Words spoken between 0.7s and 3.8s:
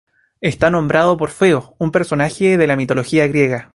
nombrado por Feo, un personaje de la mitología griega.